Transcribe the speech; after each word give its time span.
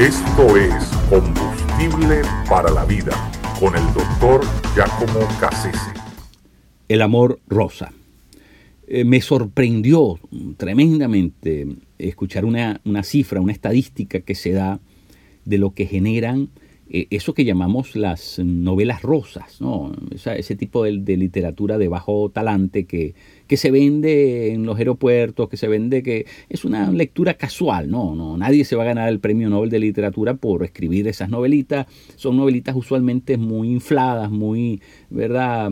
Esto 0.00 0.56
es 0.56 0.72
Combustible 1.10 2.22
para 2.48 2.70
la 2.70 2.86
Vida 2.86 3.12
con 3.60 3.76
el 3.76 3.84
doctor 3.92 4.40
Giacomo 4.74 5.28
Cassese. 5.38 5.92
El 6.88 7.02
amor 7.02 7.38
rosa. 7.46 7.92
Eh, 8.88 9.04
me 9.04 9.20
sorprendió 9.20 10.18
tremendamente 10.56 11.66
escuchar 11.98 12.46
una, 12.46 12.80
una 12.86 13.02
cifra, 13.02 13.42
una 13.42 13.52
estadística 13.52 14.20
que 14.20 14.34
se 14.34 14.52
da 14.52 14.80
de 15.44 15.58
lo 15.58 15.74
que 15.74 15.84
generan 15.84 16.48
eso 16.92 17.34
que 17.34 17.44
llamamos 17.44 17.94
las 17.94 18.40
novelas 18.40 19.02
rosas, 19.02 19.60
¿no? 19.60 19.92
ese 20.12 20.56
tipo 20.56 20.82
de, 20.82 20.92
literatura 21.16 21.78
de 21.78 21.86
bajo 21.86 22.30
talante 22.30 22.84
que, 22.84 23.14
que, 23.46 23.56
se 23.56 23.70
vende 23.70 24.52
en 24.52 24.66
los 24.66 24.76
aeropuertos, 24.76 25.48
que 25.48 25.56
se 25.56 25.68
vende 25.68 26.02
que 26.02 26.26
es 26.48 26.64
una 26.64 26.90
lectura 26.90 27.34
casual, 27.34 27.88
¿no? 27.88 28.16
no 28.16 28.36
nadie 28.36 28.64
se 28.64 28.74
va 28.74 28.82
a 28.82 28.86
ganar 28.86 29.08
el 29.08 29.20
premio 29.20 29.48
Nobel 29.48 29.70
de 29.70 29.78
literatura 29.78 30.34
por 30.34 30.64
escribir 30.64 31.06
esas 31.06 31.30
novelitas, 31.30 31.86
son 32.16 32.36
novelitas 32.36 32.74
usualmente 32.74 33.36
muy 33.36 33.70
infladas, 33.70 34.30
muy, 34.30 34.82
¿verdad? 35.10 35.70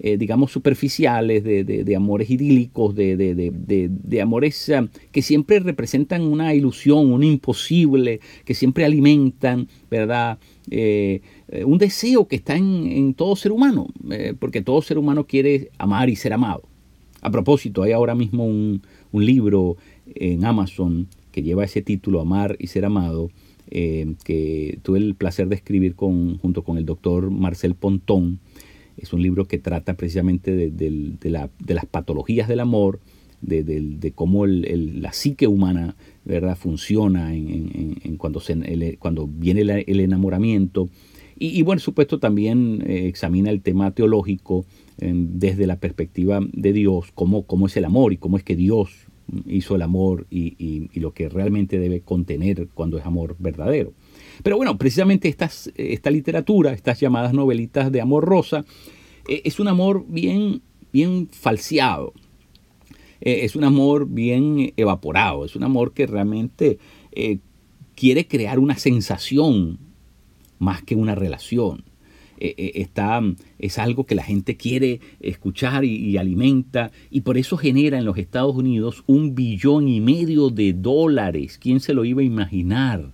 Eh, 0.00 0.16
digamos, 0.16 0.50
superficiales, 0.50 1.44
de, 1.44 1.62
de, 1.64 1.96
amores 1.96 2.28
idílicos, 2.28 2.96
de, 2.96 3.16
de 3.16 4.20
amores 4.20 4.68
ah, 4.70 4.88
que 5.12 5.22
siempre 5.22 5.60
representan 5.60 6.22
una 6.22 6.52
ilusión, 6.52 7.12
un 7.12 7.22
imposible, 7.22 8.20
que 8.44 8.54
siempre 8.54 8.84
alimentan, 8.84 9.68
¿verdad? 9.90 10.38
Eh, 10.70 11.64
un 11.66 11.78
deseo 11.78 12.26
que 12.26 12.36
está 12.36 12.56
en, 12.56 13.14
todo 13.14 13.36
ser 13.36 13.52
humano, 13.52 13.86
eh, 14.10 14.34
porque 14.38 14.62
todo 14.62 14.80
ser 14.82 14.98
humano 14.98 15.24
quiere 15.24 15.70
amar 15.78 16.08
y 16.08 16.16
ser 16.16 16.32
amado. 16.32 16.62
A 17.20 17.30
propósito, 17.30 17.82
hay 17.82 17.92
ahora 17.92 18.14
mismo 18.14 18.46
un, 18.46 18.82
libro 19.12 19.76
en 20.16 20.44
Amazon 20.44 21.06
que 21.30 21.42
lleva 21.42 21.64
ese 21.64 21.82
título, 21.82 22.20
Amar 22.20 22.56
y 22.58 22.66
ser 22.66 22.84
amado, 22.84 23.30
eh, 23.70 24.14
que 24.24 24.78
tuve 24.82 24.98
el 24.98 25.14
placer 25.14 25.48
de 25.48 25.54
escribir 25.54 25.94
con, 25.94 26.38
junto 26.38 26.64
con 26.64 26.78
el 26.78 26.84
doctor 26.84 27.30
Marcel 27.30 27.76
Pontón. 27.76 28.40
Es 28.96 29.12
un 29.12 29.22
libro 29.22 29.46
que 29.46 29.58
trata 29.58 29.94
precisamente 29.94 30.54
de, 30.54 31.18
las 31.66 31.86
patologías 31.86 32.48
del 32.48 32.60
amor, 32.60 33.00
de, 33.40 34.12
cómo 34.14 34.46
la 34.46 35.12
psique 35.12 35.46
humana 35.46 35.96
¿verdad? 36.24 36.56
funciona 36.56 37.34
en, 37.34 38.16
cuando, 38.16 38.40
se, 38.40 38.96
cuando 38.98 39.26
viene 39.26 39.84
el, 39.86 40.00
enamoramiento. 40.00 40.88
Y, 41.36 41.62
bueno, 41.62 41.80
supuesto 41.80 42.20
también 42.20 42.84
eh, 42.86 43.08
examina 43.08 43.50
el 43.50 43.60
tema 43.60 43.90
teológico 43.90 44.64
desde 44.98 45.66
la 45.66 45.76
perspectiva 45.76 46.40
de 46.52 46.72
Dios, 46.72 47.10
cómo, 47.14 47.42
cómo 47.42 47.66
es 47.66 47.76
el 47.76 47.84
amor 47.84 48.12
y 48.12 48.16
cómo 48.16 48.36
es 48.36 48.44
que 48.44 48.54
Dios 48.54 49.08
hizo 49.46 49.74
el 49.76 49.82
amor 49.82 50.26
y, 50.30 50.88
lo 51.00 51.12
que 51.12 51.28
realmente 51.28 51.78
debe 51.78 52.00
contener 52.00 52.68
cuando 52.74 52.98
es 52.98 53.06
amor 53.06 53.36
verdadero. 53.38 53.92
Pero 54.42 54.56
bueno, 54.56 54.76
precisamente 54.76 55.28
estas, 55.28 55.70
esta 55.76 56.10
literatura, 56.10 56.72
estas 56.72 57.00
llamadas 57.00 57.32
novelitas 57.32 57.90
de 57.92 58.00
amor 58.00 58.24
rosa, 58.24 58.64
eh, 59.28 59.42
es 59.44 59.60
un 59.60 59.68
amor 59.68 60.04
bien, 60.08 60.62
bien 60.92 61.28
falseado. 61.30 62.12
Eh, 63.20 63.40
es 63.44 63.56
un 63.56 63.64
amor 63.64 64.08
bien 64.08 64.72
evaporado, 64.76 65.44
es 65.44 65.56
un 65.56 65.64
amor 65.64 65.92
que 65.92 66.06
realmente 66.06 66.78
eh, 67.12 67.38
quiere 67.94 68.26
crear 68.26 68.58
una 68.58 68.76
sensación 68.76 69.78
más 70.58 70.82
que 70.82 70.94
una 70.94 71.14
relación. 71.14 71.84
Está, 72.36 73.22
es 73.58 73.78
algo 73.78 74.04
que 74.04 74.16
la 74.16 74.24
gente 74.24 74.56
quiere 74.56 75.00
escuchar 75.20 75.84
y, 75.84 76.18
alimenta 76.18 76.90
y 77.08 77.22
por 77.22 77.38
eso 77.38 77.56
genera 77.56 77.96
en 77.96 78.04
los 78.04 78.18
Estados 78.18 78.54
Unidos 78.54 79.02
un 79.06 79.34
billón 79.34 79.88
y 79.88 80.00
medio 80.00 80.50
de 80.50 80.74
dólares. 80.74 81.58
¿Quién 81.58 81.80
se 81.80 81.94
lo 81.94 82.04
iba 82.04 82.20
a 82.20 82.24
imaginar? 82.24 83.12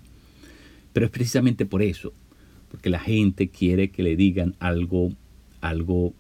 Pero 0.92 1.06
es 1.06 1.12
precisamente 1.12 1.66
por 1.66 1.82
eso, 1.82 2.12
porque 2.70 2.90
la 2.90 3.00
gente 3.00 3.48
quiere 3.48 3.90
que 3.90 4.02
le 4.02 4.16
digan 4.16 4.56
algo, 4.58 5.12
algo, 5.60 6.14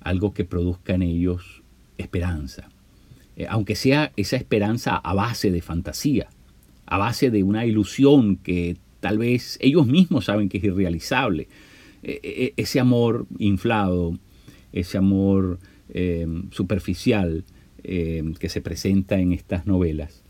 algo 0.00 0.34
que 0.34 0.44
produzca 0.44 0.94
en 0.94 1.02
ellos 1.02 1.62
esperanza. 1.98 2.68
Eh, 3.36 3.46
aunque 3.48 3.74
sea 3.74 4.12
esa 4.16 4.36
esperanza 4.36 4.96
a 4.96 5.14
base 5.14 5.50
de 5.50 5.60
fantasía, 5.60 6.28
a 6.86 6.98
base 6.98 7.30
de 7.30 7.42
una 7.42 7.66
ilusión 7.66 8.36
que 8.36 8.76
tal 9.00 9.18
vez 9.18 9.58
ellos 9.60 9.86
mismos 9.86 10.26
saben 10.26 10.48
que 10.48 10.58
es 10.58 10.64
irrealizable. 10.64 11.48
Eh, 12.02 12.20
eh, 12.22 12.52
ese 12.56 12.80
amor 12.80 13.26
inflado, 13.38 14.18
ese 14.72 14.98
amor 14.98 15.58
superficial 16.50 17.44
que 17.84 18.48
se 18.48 18.60
presenta 18.62 19.20
en 19.20 19.32
estas 19.32 19.66
novelas. 19.66 20.24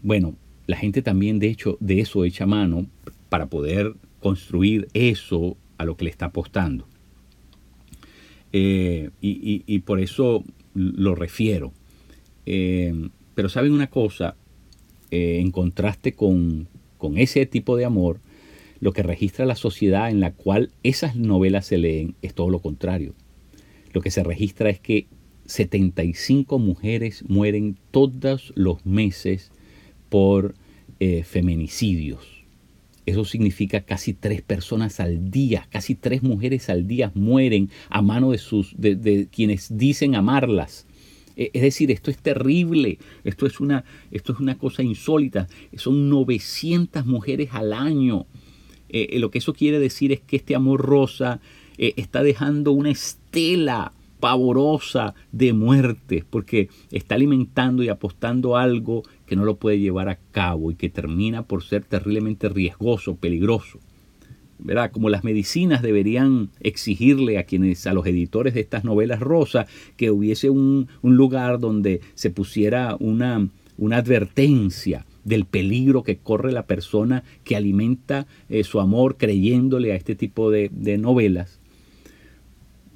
bueno, 0.00 0.36
la 0.68 0.76
gente 0.76 1.00
también 1.02 1.40
de 1.40 1.48
hecho 1.48 1.78
de 1.80 1.98
eso 1.98 2.24
echa 2.24 2.46
mano 2.46 2.86
para 3.30 3.46
poder 3.46 3.94
construir 4.20 4.86
eso 4.92 5.56
a 5.78 5.84
lo 5.84 5.96
que 5.96 6.04
le 6.04 6.10
está 6.10 6.26
apostando. 6.26 6.86
Eh, 8.52 9.10
y, 9.20 9.78
por 9.80 9.98
eso 9.98 10.44
lo 10.74 11.14
refiero. 11.14 11.72
Eh, 12.44 13.08
pero 13.34 13.48
saben 13.48 13.72
una 13.72 13.88
cosa, 13.88 14.36
eh, 15.10 15.38
en 15.40 15.50
contraste 15.52 16.12
con, 16.12 16.68
con 16.98 17.16
ese 17.16 17.46
tipo 17.46 17.76
de 17.76 17.86
amor, 17.86 18.20
lo 18.80 18.92
que 18.92 19.02
registra 19.02 19.46
la 19.46 19.56
sociedad 19.56 20.10
en 20.10 20.20
la 20.20 20.32
cual 20.32 20.70
esas 20.82 21.16
novelas 21.16 21.66
se 21.66 21.78
leen 21.78 22.14
es 22.20 22.34
todo 22.34 22.50
lo 22.50 22.60
contrario. 22.60 23.14
Lo 23.94 24.02
que 24.02 24.10
se 24.10 24.22
registra 24.22 24.68
es 24.68 24.80
que 24.80 25.06
75 25.46 26.58
mujeres 26.58 27.24
mueren 27.26 27.78
todos 27.90 28.52
los 28.54 28.84
meses 28.84 29.50
por 30.08 30.54
feminicidios. 31.24 32.38
Eso 33.08 33.24
significa 33.24 33.80
casi 33.80 34.12
tres 34.12 34.42
personas 34.42 35.00
al 35.00 35.30
día, 35.30 35.66
casi 35.70 35.94
tres 35.94 36.22
mujeres 36.22 36.68
al 36.68 36.86
día 36.86 37.10
mueren 37.14 37.70
a 37.88 38.02
mano 38.02 38.32
de, 38.32 38.38
sus, 38.38 38.74
de, 38.76 39.28
quienes 39.32 39.78
dicen 39.78 40.14
amarlas. 40.14 40.86
E, 41.34 41.50
es 41.54 41.62
decir, 41.62 41.90
esto 41.90 42.10
es 42.10 42.18
terrible, 42.18 42.98
esto 43.24 43.46
es, 43.46 43.60
una, 43.60 43.84
esto 44.10 44.34
es 44.34 44.40
una 44.40 44.58
cosa 44.58 44.82
insólita. 44.82 45.48
Son 45.74 46.10
900 46.10 47.06
mujeres 47.06 47.48
al 47.52 47.72
año. 47.72 48.26
Eh, 48.90 49.08
eh, 49.12 49.18
lo 49.18 49.30
que 49.30 49.38
eso 49.38 49.54
quiere 49.54 49.78
decir 49.78 50.12
es 50.12 50.20
que 50.20 50.36
este 50.36 50.54
amor 50.54 50.82
rosa 50.82 51.40
eh, 51.78 51.94
está 51.96 52.22
dejando 52.22 52.72
una 52.72 52.90
estela 52.90 53.92
pavorosa 54.20 55.14
de 55.32 55.52
muerte, 55.52 56.24
porque 56.28 56.68
está 56.90 57.14
alimentando 57.14 57.82
y 57.82 57.88
apostando 57.88 58.56
algo 58.56 59.02
que 59.26 59.36
no 59.36 59.44
lo 59.44 59.56
puede 59.56 59.78
llevar 59.78 60.08
a 60.08 60.18
cabo 60.32 60.70
y 60.70 60.74
que 60.74 60.88
termina 60.88 61.42
por 61.42 61.62
ser 61.62 61.84
terriblemente 61.84 62.48
riesgoso, 62.48 63.16
peligroso. 63.16 63.78
¿verdad? 64.58 64.90
Como 64.90 65.08
las 65.08 65.22
medicinas 65.22 65.82
deberían 65.82 66.50
exigirle 66.60 67.38
a 67.38 67.44
quienes, 67.44 67.86
a 67.86 67.94
los 67.94 68.06
editores 68.06 68.54
de 68.54 68.60
estas 68.60 68.84
novelas 68.84 69.20
rosas, 69.20 69.68
que 69.96 70.10
hubiese 70.10 70.50
un, 70.50 70.88
lugar 71.02 71.60
donde 71.60 72.00
se 72.14 72.30
pusiera 72.30 72.96
una, 72.98 73.48
una 73.76 73.98
advertencia 73.98 75.06
del 75.24 75.44
peligro 75.44 76.02
que 76.02 76.16
corre 76.16 76.52
la 76.52 76.66
persona 76.66 77.22
que 77.44 77.54
alimenta 77.54 78.26
eh, 78.48 78.64
su 78.64 78.80
amor 78.80 79.16
creyéndole 79.16 79.92
a 79.92 79.96
este 79.96 80.16
tipo 80.16 80.50
de 80.50 80.98
novelas 80.98 81.57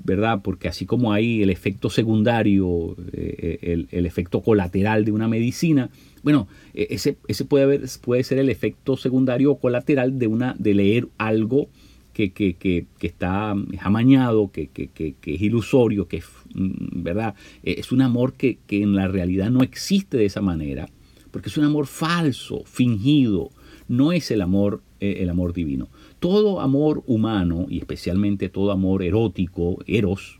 ¿verdad? 0.04 0.40
Porque 0.42 0.68
así 0.68 0.86
como 0.86 1.12
hay 1.12 1.42
el 1.42 1.50
efecto 1.50 1.90
secundario, 1.90 2.96
eh, 3.12 3.86
el, 3.90 4.06
efecto 4.06 4.40
colateral 4.40 5.04
de 5.04 5.12
una 5.12 5.28
medicina, 5.28 5.90
bueno, 6.22 6.48
e, 6.74 6.88
ese, 6.90 7.16
ese 7.28 7.44
puede, 7.44 7.64
haber, 7.64 7.82
puede 8.00 8.24
ser 8.24 8.38
el 8.38 8.48
efecto 8.48 8.96
secundario 8.96 9.52
o 9.52 9.58
colateral 9.58 10.18
de, 10.18 10.26
una, 10.26 10.54
de 10.58 10.74
leer 10.74 11.08
algo 11.18 11.68
que, 12.12 12.32
que, 12.32 12.54
que, 12.54 12.86
que 12.98 13.06
está 13.06 13.50
amañado, 13.50 14.50
que, 14.50 14.70
es 14.74 15.40
ilusorio, 15.40 16.08
que 16.08 16.18
es, 16.18 16.24
mm, 16.54 17.02
¿verdad? 17.02 17.34
E, 17.62 17.76
es 17.78 17.92
un 17.92 18.02
amor 18.02 18.34
que, 18.34 18.58
en 18.68 18.94
la 18.94 19.08
realidad 19.08 19.50
no 19.50 19.62
existe 19.62 20.16
de 20.16 20.26
esa 20.26 20.40
manera, 20.40 20.88
porque 21.30 21.48
es 21.48 21.56
un 21.56 21.64
amor 21.64 21.86
falso, 21.86 22.62
fingido, 22.66 23.50
no 23.88 24.12
es 24.12 24.30
el 24.30 24.40
amor, 24.40 24.82
eh, 25.00 25.18
el 25.20 25.30
amor 25.30 25.52
divino. 25.52 25.88
Todo 26.20 26.60
amor 26.60 27.02
humano, 27.06 27.66
y 27.68 27.78
especialmente 27.78 28.48
todo 28.48 28.72
amor 28.72 29.02
erótico, 29.02 29.78
eros, 29.86 30.38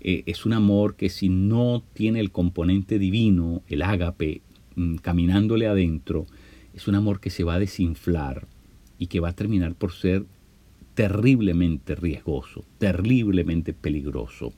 eh, 0.00 0.22
es 0.26 0.46
un 0.46 0.52
amor 0.52 0.96
que 0.96 1.10
si 1.10 1.28
no 1.28 1.82
tiene 1.92 2.20
el 2.20 2.30
componente 2.30 2.98
divino, 2.98 3.62
el 3.68 3.82
ágape, 3.82 4.40
mm, 4.76 4.96
caminándole 4.96 5.66
adentro, 5.66 6.26
es 6.74 6.88
un 6.88 6.94
amor 6.94 7.20
que 7.20 7.30
se 7.30 7.44
va 7.44 7.54
a 7.54 7.58
desinflar 7.58 8.46
y 8.98 9.08
que 9.08 9.20
va 9.20 9.30
a 9.30 9.34
terminar 9.34 9.74
por 9.74 9.92
ser 9.92 10.24
terriblemente 10.94 11.94
riesgoso, 11.94 12.64
terriblemente 12.78 13.72
peligroso, 13.72 14.52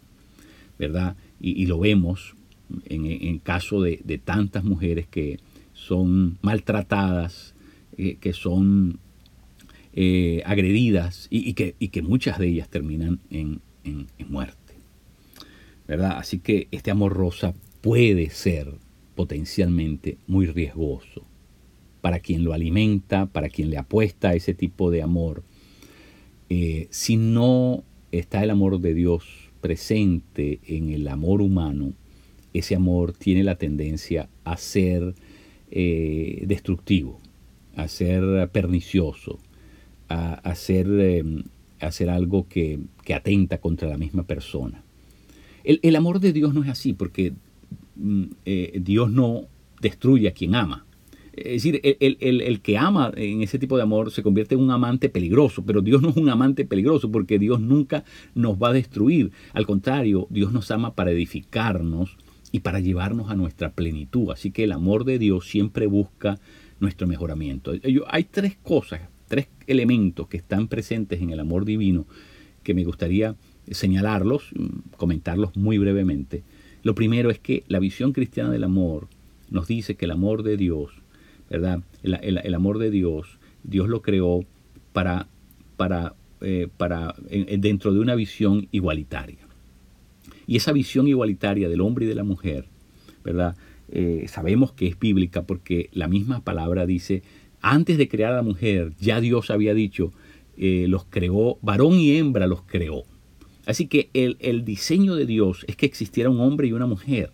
¿verdad? 0.79 1.17
Y, 1.41 1.67
lo 1.67 1.79
vemos 1.79 2.35
en, 2.87 3.39
caso 3.39 3.83
de, 3.83 4.21
tantas 4.25 4.65
mujeres 4.65 5.07
que 5.07 5.39
son 5.73 6.39
maltratadas, 6.43 7.52
eh, 7.99 8.17
que 8.21 8.33
son 8.33 8.99
eh, 9.93 10.43
agredidas 10.47 11.27
y, 11.29 11.53
que, 11.53 12.03
muchas 12.03 12.39
de 12.39 12.49
ellas 12.49 12.71
terminan 12.71 13.21
en, 13.29 13.61
muerte. 14.29 14.75
¿verdad? 15.87 16.17
Así 16.17 16.39
que 16.39 16.69
este 16.71 16.91
amor 16.91 17.13
rosa 17.13 17.53
puede 17.83 18.31
ser 18.31 18.73
potencialmente 19.15 20.17
muy 20.27 20.47
riesgoso. 20.47 21.27
para 22.01 22.19
quien 22.19 22.43
lo 22.43 22.53
alimenta, 22.53 23.27
para 23.27 23.49
quien 23.49 23.71
le 23.71 23.79
apuesta 23.79 24.31
a 24.31 24.35
ese 24.35 24.55
tipo 24.55 24.91
de 24.91 25.03
amor. 25.03 25.45
Eh, 26.49 26.89
si 26.91 27.17
no 27.17 27.85
está 28.11 28.43
el 28.43 28.51
amor 28.51 28.81
de 28.81 28.93
Dios 28.93 29.25
presente 29.61 30.59
en 30.67 30.91
el 30.91 31.07
amor 31.07 31.41
humano, 31.41 31.93
ese 32.55 32.75
amor 32.75 33.13
tiene 33.13 33.45
la 33.45 33.55
tendencia 33.55 34.29
a 34.43 34.57
ser 34.57 35.15
destructivo, 35.71 37.19
a 37.77 37.89
ser 37.89 38.49
pernicioso, 38.51 39.39
a, 40.09 40.55
ser, 40.55 40.87
em, 41.01 41.43
algo 42.09 42.47
que, 42.49 42.81
atenta 43.15 43.59
contra 43.59 43.89
la 43.89 43.99
misma 43.99 44.25
persona. 44.25 44.83
El, 45.65 45.97
amor 45.97 46.21
de 46.21 46.33
Dios 46.33 46.55
no 46.55 46.63
es 46.63 46.69
así, 46.69 46.93
porque 46.93 47.33
mm, 47.97 48.25
eh, 48.45 48.81
Dios 48.83 49.11
no 49.11 49.47
destruye 49.81 50.29
a 50.29 50.33
quien 50.33 50.55
ama. 50.55 50.85
Es 51.35 51.63
decir, 51.63 51.81
el, 51.83 52.61
que 52.61 52.77
ama 52.77 53.11
en 53.17 53.43
ese 53.43 53.59
tipo 53.59 53.77
de 53.77 53.83
amor 53.83 54.11
se 54.11 54.23
convierte 54.23 54.55
en 54.55 54.61
un 54.61 54.71
amante 54.71 55.09
peligroso, 55.09 55.65
pero 55.65 55.81
Dios 55.81 56.03
no 56.03 56.11
es 56.11 56.17
un 56.17 56.29
amante 56.29 56.67
peligroso 56.67 57.11
porque 57.11 57.39
Dios 57.39 57.59
nunca 57.59 58.05
nos 58.35 58.57
va 58.59 58.69
a 58.69 58.73
destruir. 58.73 59.33
Al 59.55 59.65
contrario, 59.65 60.27
Dios 60.29 60.53
nos 60.53 60.71
ama 60.71 60.95
para 60.95 61.11
edificarnos 61.11 62.19
y 62.53 62.61
para 62.61 62.81
llevarnos 62.81 63.31
a 63.31 63.35
nuestra 63.35 63.73
plenitud. 63.73 64.31
Así 64.31 64.51
que 64.51 64.65
el 64.65 64.73
amor 64.73 65.05
de 65.05 65.19
Dios 65.19 65.49
siempre 65.49 65.87
busca 65.87 66.39
nuestro 66.83 67.07
mejoramiento. 67.07 67.73
Hay 68.09 68.25
tres 68.25 68.59
cosas, 68.63 69.01
tres 69.29 69.47
elementos 69.67 70.29
que 70.29 70.37
están 70.37 70.69
presentes 70.69 71.23
en 71.23 71.31
el 71.31 71.41
amor 71.41 71.65
divino 71.65 72.07
que 72.63 72.75
me 72.75 72.85
gustaría 72.85 73.37
señalarlos, 73.71 74.51
mm, 74.55 74.97
comentarlos 74.97 75.57
muy 75.57 75.79
brevemente. 75.79 76.43
Lo 76.83 76.95
primero 76.95 77.31
es 77.31 77.39
que 77.39 77.65
la 77.69 77.79
visión 77.79 78.13
cristiana 78.13 78.51
del 78.51 78.65
amor 78.65 79.09
nos 79.49 79.69
dice 79.69 79.95
que 79.95 80.05
el 80.07 80.11
amor 80.11 80.43
de 80.43 80.57
Dios, 80.57 80.91
¿verdad? 81.49 81.83
El, 82.03 82.55
amor 82.55 82.79
de 82.79 82.91
Dios, 82.91 83.39
Dios 83.63 83.89
lo 83.89 84.03
creó 84.03 84.45
para, 84.93 85.29
para, 85.77 86.15
eh, 86.41 86.69
para 86.77 87.15
dentro 87.31 87.93
de 87.93 88.01
una 88.01 88.17
visión 88.17 88.69
igualitaria. 88.73 89.39
Y 90.47 90.57
esa 90.57 90.73
visión 90.73 91.07
igualitaria 91.07 91.69
del 91.69 91.81
hombre 91.81 92.07
y 92.07 92.09
de 92.09 92.15
la 92.17 92.25
mujer, 92.25 92.65
¿verdad? 93.23 93.57
Eh, 93.95 94.25
sabemos 94.27 94.73
que 94.73 94.87
es 94.87 94.99
bíblica 94.99 95.43
porque 95.43 95.91
la 95.93 96.09
misma 96.09 96.43
palabra 96.43 96.87
dice, 96.87 97.23
antes 97.61 97.99
de 97.99 98.09
crear 98.09 98.33
a 98.33 98.37
la 98.37 98.43
mujer, 98.43 98.93
ya 98.99 99.21
Dios 99.21 99.51
había 99.51 99.75
dicho, 99.75 100.13
eh, 100.57 100.87
los 100.89 101.05
creó, 101.05 101.59
varón 101.61 102.01
y 102.01 102.17
hembra 102.17 102.47
los 102.47 102.63
creó. 102.63 103.05
Así 103.67 103.87
que 103.87 104.09
el, 104.15 104.65
diseño 104.65 105.15
de 105.15 105.27
Dios 105.27 105.65
es 105.69 105.77
que 105.77 105.87
existiera 105.87 106.31
un 106.31 106.41
hombre 106.41 106.69
y 106.69 106.73
una 106.73 106.87
mujer. 106.87 107.31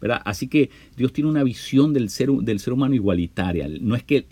¿verdad? 0.00 0.20
Así 0.24 0.46
que 0.46 0.70
Dios 0.96 1.12
tiene 1.12 1.28
una 1.28 1.42
visión 1.42 1.92
del 1.92 2.10
ser, 2.10 2.30
humano 2.30 2.94
igualitaria. 2.94 3.66
No 3.80 3.96
es 3.96 4.04
que 4.04 4.26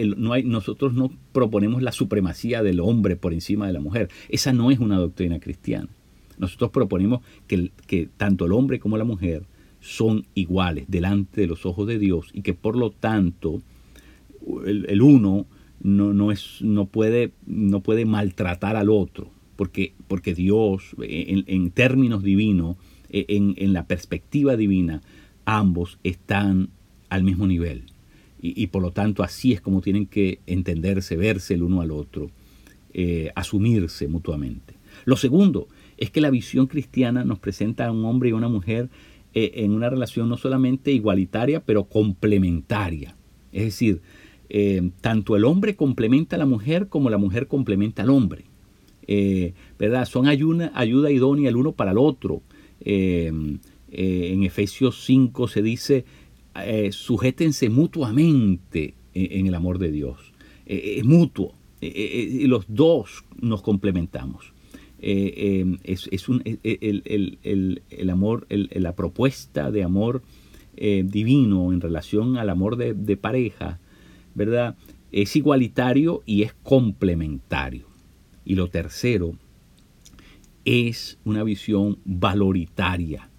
nosotros 0.45 0.93
no 0.93 1.11
proponemos 1.33 1.83
la 1.83 1.91
supremacía 1.91 2.63
del 2.63 2.79
hombre 2.79 3.17
por 3.17 3.33
encima 3.33 3.67
de 3.67 3.73
la 3.73 3.81
mujer. 3.81 4.09
Esa 4.29 4.53
no 4.53 4.71
es 4.71 4.79
una 4.79 4.99
doctrina 4.99 5.41
cristiana. 5.41 5.89
Nosotros 6.39 6.71
proponemos 6.71 7.23
que 7.49 8.09
tanto 8.17 8.45
el 8.45 8.53
hombre 8.53 8.79
como 8.79 8.97
la 8.99 9.05
mujer 9.05 9.43
son 9.87 10.27
iguales 10.35 10.87
delante 10.89 11.43
de 11.43 11.47
los 11.47 11.65
ojos 11.65 11.87
de 11.87 11.99
Dios 11.99 12.31
y 12.33 12.43
que 12.43 12.55
por 12.55 12.77
lo 12.77 12.91
tanto 12.91 13.63
el, 14.67 15.01
uno 15.01 15.47
no, 15.81 16.13
no, 16.13 16.33
es, 16.33 16.59
no, 16.61 16.87
puede, 16.87 17.31
no 17.47 17.81
puede 17.81 18.05
maltratar 18.05 18.75
al 18.75 18.91
otro, 18.91 19.31
porque, 19.55 19.95
porque 20.09 20.35
Dios 20.35 20.97
en, 21.01 21.71
términos 21.71 22.25
divinos, 22.25 22.77
e, 23.11 23.27
en, 23.29 23.55
en, 23.59 23.73
la 23.73 23.87
perspectiva 23.87 24.57
divina, 24.57 25.03
ambos 25.45 25.99
están 26.03 26.71
al 27.09 27.23
mismo 27.23 27.47
nivel. 27.47 27.85
Y, 28.43 28.61
y, 28.61 28.67
por 28.67 28.83
lo 28.83 28.91
tanto 28.91 29.23
así 29.23 29.53
es 29.53 29.61
como 29.61 29.83
tienen 29.83 30.07
que 30.07 30.41
entenderse, 30.47 31.17
verse 31.17 31.55
el 31.55 31.63
uno 31.63 31.81
al 31.81 31.93
otro, 31.93 32.31
eh, 32.93 33.31
asumirse 33.37 34.09
mutuamente. 34.09 34.75
Lo 35.05 35.17
segundo 35.17 35.69
es 35.97 36.11
que 36.11 36.21
la 36.21 36.31
visión 36.31 36.67
cristiana 36.67 37.25
nos 37.25 37.39
presenta 37.39 37.87
a 37.87 37.93
un 37.93 38.05
hombre 38.05 38.31
y 38.31 38.33
a 38.33 38.37
una 38.37 38.49
mujer 38.49 38.89
eh, 39.39 39.65
en 39.65 39.73
una 39.73 39.91
relación 39.91 40.31
no 40.31 40.39
solamente 40.39 40.93
igualitaria, 40.93 41.63
pero 41.63 41.85
complementaria. 41.85 43.15
Es 43.53 43.65
decir, 43.65 44.01
eh, 44.49 44.93
tanto 45.03 45.37
el 45.37 45.45
hombre 45.45 45.77
complementa 45.77 46.37
a 46.37 46.39
la 46.39 46.47
mujer 46.47 46.89
como 46.89 47.11
la 47.11 47.19
mujer 47.19 47.47
complementa 47.47 48.03
al 48.03 48.09
hombre. 48.09 48.47
Eh, 49.07 49.53
¿verdad? 49.79 50.07
Son 50.07 50.27
ayuda, 50.27 50.73
idónea 51.13 51.51
el 51.51 51.57
uno 51.57 51.73
para 51.73 51.91
el 51.91 51.99
otro. 51.99 52.41
en 52.81 53.61
Efesios 54.43 55.05
5 55.05 55.49
se 55.49 55.61
dice, 55.61 56.07
sujétense 56.93 57.69
mutuamente 57.69 58.95
en, 59.13 59.47
el 59.47 59.55
amor 59.55 59.79
de 59.79 59.93
Dios. 59.93 60.33
es 60.65 61.05
mutuo. 61.05 61.53
y 61.83 62.47
los 62.47 62.65
dos 62.69 63.23
nos 63.39 63.61
complementamos. 63.61 64.56
Eh, 64.99 65.61
em, 65.61 65.79
es, 65.85 66.29
un, 66.29 66.43
e, 66.45 66.59
e, 66.63 67.81
el, 67.91 68.11
amor, 68.11 68.47
la 68.49 68.95
propuesta 68.95 69.71
de 69.71 69.83
amor 69.83 70.23
eh, 70.77 71.05
divino 71.07 71.73
en 71.73 71.81
relación 71.81 72.37
al 72.37 72.51
amor 72.51 72.77
de, 72.77 73.17
pareja, 73.17 73.79
¿verdad? 74.35 74.77
Es 75.13 75.37
igualitario 75.37 76.23
y 76.27 76.43
es 76.43 76.55
complementario. 76.63 77.87
Y 78.45 78.55
lo 78.55 78.69
tercero 78.69 79.37
es 80.65 81.19
una 81.25 81.45
visión 81.45 81.99
valoritaria, 82.05 83.31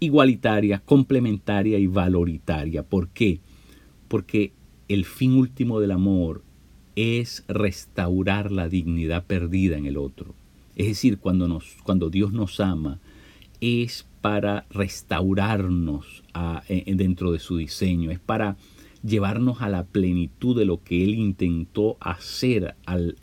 igualitaria, 0.00 0.80
complementaria 0.80 1.78
y 1.78 1.86
valoritaria. 1.86 2.82
¿Por 2.82 3.08
qué? 3.08 3.40
Porque 4.08 4.52
el 4.88 5.04
fin 5.04 5.32
último 5.32 5.80
del 5.80 5.92
amor 5.92 6.42
es 6.96 7.44
restaurar 7.48 8.52
la 8.52 8.68
dignidad 8.68 9.24
perdida 9.24 9.76
en 9.76 9.86
el 9.86 9.96
otro. 9.96 10.34
Es 10.76 10.86
decir, 10.86 11.18
cuando, 11.18 12.10
Dios 12.10 12.32
nos 12.32 12.60
ama, 12.60 13.00
es 13.60 14.06
para 14.20 14.66
restaurarnos 14.70 16.22
dentro 16.68 17.32
de 17.32 17.38
su 17.38 17.56
diseño, 17.56 18.10
es 18.10 18.18
para 18.18 18.56
llevarnos 19.04 19.60
a 19.60 19.68
la 19.68 19.84
plenitud 19.84 20.58
de 20.58 20.64
lo 20.64 20.82
que 20.82 21.04
Él 21.04 21.14
intentó 21.14 21.96
hacer 22.00 22.74
al, 22.86 23.16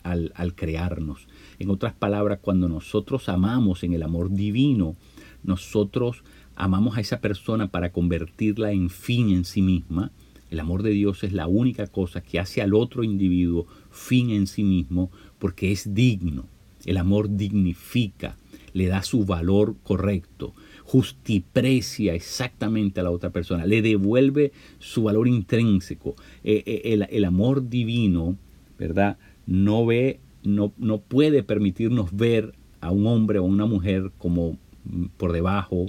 crearnos. 0.54 1.26
En 1.58 1.70
otras 1.70 1.92
palabras, 1.92 2.38
cuando 2.40 2.68
nosotros 2.68 3.28
amamos 3.28 3.82
en 3.82 3.92
el 3.92 4.02
amor 4.02 4.30
divino, 4.32 4.96
nosotros 5.42 6.22
amamos 6.54 6.96
a 6.96 7.00
esa 7.00 7.20
persona 7.20 7.68
para 7.68 7.90
convertirla 7.90 8.72
en 8.72 8.90
fin 8.90 9.30
en 9.30 9.44
sí 9.44 9.60
misma. 9.60 10.12
El 10.50 10.60
amor 10.60 10.82
de 10.82 10.90
Dios 10.90 11.24
es 11.24 11.32
la 11.32 11.48
única 11.48 11.86
cosa 11.86 12.20
que 12.20 12.38
hace 12.38 12.62
al 12.62 12.74
otro 12.74 13.02
individuo 13.02 13.66
fin 13.90 14.30
en 14.30 14.46
sí 14.46 14.62
mismo 14.62 15.10
porque 15.38 15.72
es 15.72 15.94
digno. 15.94 16.46
El 16.84 16.96
amor 16.96 17.36
dignifica, 17.36 18.36
le 18.72 18.86
da 18.86 19.02
su 19.02 19.24
valor 19.24 19.76
correcto, 19.82 20.54
justiprecia 20.84 22.14
exactamente 22.14 23.00
a 23.00 23.04
la 23.04 23.10
otra 23.10 23.30
persona, 23.30 23.66
le 23.66 23.82
devuelve 23.82 24.52
su 24.78 25.04
valor 25.04 25.28
intrínseco. 25.28 26.16
Eh, 26.44 26.62
eh, 26.66 27.06
el, 27.10 27.24
amor 27.24 27.68
divino, 27.68 28.36
¿verdad? 28.78 29.16
No 29.46 29.86
ve, 29.86 30.20
no, 30.42 30.72
no 30.78 30.98
puede 30.98 31.42
permitirnos 31.42 32.14
ver 32.14 32.54
a 32.80 32.90
un 32.90 33.06
hombre 33.06 33.38
o 33.38 33.44
una 33.44 33.66
mujer 33.66 34.10
como 34.18 34.58
mm, 34.84 35.06
por 35.16 35.32
debajo 35.32 35.86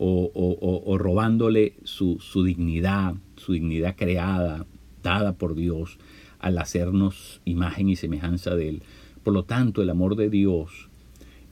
o, 0.00 0.96
robándole 0.98 1.74
su, 1.84 2.18
su, 2.20 2.44
dignidad, 2.44 3.14
su 3.36 3.52
dignidad 3.52 3.96
creada, 3.96 4.64
dada 5.02 5.32
por 5.32 5.54
Dios, 5.56 5.98
al 6.38 6.58
hacernos 6.58 7.40
imagen 7.44 7.88
y 7.88 7.96
semejanza 7.96 8.54
de 8.54 8.68
Él. 8.68 8.82
Por 9.28 9.34
lo 9.34 9.44
tanto, 9.44 9.82
el 9.82 9.90
amor 9.90 10.16
de 10.16 10.30
Dios, 10.30 10.88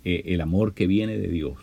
eh, 0.02 0.23
el 0.25 0.40
amor 0.40 0.73
que 0.73 0.87
viene 0.87 1.18
de 1.18 1.28
Dios, 1.28 1.59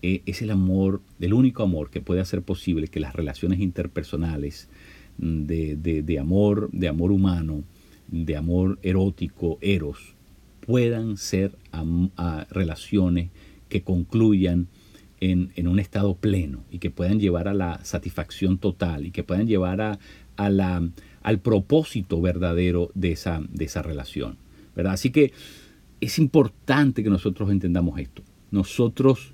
eh, 0.00 0.22
es 0.24 0.40
el 0.40 0.50
amor, 0.50 1.02
el 1.20 1.34
único 1.34 1.62
amor 1.62 1.90
que 1.90 2.00
puede 2.00 2.22
hacer 2.22 2.40
posible 2.40 2.88
que 2.88 3.00
las 3.00 3.14
relaciones 3.14 3.60
interpersonales 3.60 4.70
mm, 5.18 5.42
de, 5.42 6.18
amor, 6.18 6.70
de 6.72 6.88
amor 6.88 7.12
humano, 7.12 7.64
de 8.06 8.34
amor 8.34 8.78
erótico, 8.82 9.58
eros, 9.60 10.14
puedan 10.64 11.18
ser 11.18 11.52
relaciones 12.48 13.28
que 13.68 13.82
concluyan 13.82 14.68
en, 15.20 15.68
un 15.68 15.78
estado 15.80 16.14
pleno 16.14 16.64
y 16.70 16.78
que 16.78 16.90
puedan 16.90 17.20
llevar 17.20 17.46
a 17.46 17.52
la 17.52 17.84
satisfacción 17.84 18.56
total 18.56 19.04
y 19.04 19.10
que 19.10 19.22
puedan 19.22 19.46
llevar 19.46 19.82
a, 19.82 20.48
la, 20.48 20.88
al 21.20 21.38
propósito 21.40 22.22
verdadero 22.22 22.90
de 22.94 23.12
esa, 23.12 23.42
de 23.50 23.66
esa 23.66 23.82
relación. 23.82 24.47
Así 24.86 25.10
que 25.10 25.32
es 26.00 26.18
importante 26.18 27.02
que 27.02 27.10
nosotros 27.10 27.50
entendamos 27.50 27.98
esto. 27.98 28.22
Nosotros 28.50 29.32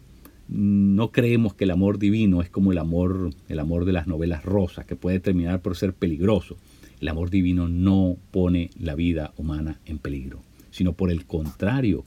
no 0.48 1.10
creemos 1.10 1.54
que 1.54 1.64
el 1.64 1.70
amor 1.70 1.98
divino 1.98 2.42
es 2.42 2.50
como 2.50 2.72
el 2.72 2.78
amor, 2.78 3.30
el 3.48 3.58
amor 3.58 3.84
de 3.84 3.92
las 3.92 4.06
novelas 4.06 4.44
rosas, 4.44 4.86
que 4.86 4.96
puede 4.96 5.20
terminar 5.20 5.60
por 5.60 5.76
ser 5.76 5.94
peligroso. 5.94 6.56
El 7.00 7.08
amor 7.08 7.30
divino 7.30 7.68
no 7.68 8.16
pone 8.30 8.70
la 8.78 8.94
vida 8.94 9.32
humana 9.36 9.80
en 9.84 9.98
peligro, 9.98 10.42
sino 10.70 10.92
por 10.92 11.10
el 11.10 11.26
contrario, 11.26 12.04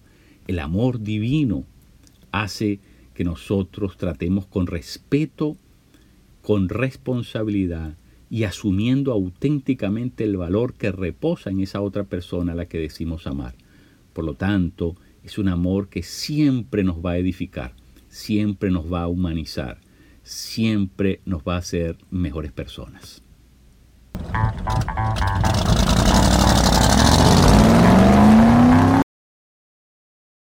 el 0.47 0.59
amor 0.59 1.01
divino 1.01 1.65
hace 2.31 2.79
que 3.13 3.23
nosotros 3.23 3.97
tratemos 3.97 4.45
con 4.45 4.67
respeto, 4.67 5.57
con 6.41 6.69
responsabilidad 6.69 7.95
y 8.29 8.43
asumiendo 8.43 9.11
auténticamente 9.11 10.23
el 10.23 10.37
valor 10.37 10.73
que 10.73 10.91
reposa 10.91 11.49
en 11.49 11.61
esa 11.61 11.81
otra 11.81 12.03
persona 12.03 12.51
a 12.51 12.55
la 12.55 12.65
que 12.65 12.79
decimos 12.79 13.27
amar. 13.27 13.55
Por 14.13 14.25
lo 14.25 14.35
tanto, 14.35 14.95
es 15.23 15.37
un 15.37 15.47
amor 15.47 15.89
que 15.89 16.03
siempre 16.03 16.83
nos 16.83 16.97
va 16.97 17.11
a 17.11 17.17
edificar, 17.17 17.73
siempre 18.09 18.71
nos 18.71 18.91
va 18.91 19.03
a 19.03 19.07
humanizar, 19.07 19.79
siempre 20.23 21.21
nos 21.25 21.43
va 21.43 21.55
a 21.55 21.59
hacer 21.59 21.97
mejores 22.11 22.51
personas. 22.51 23.21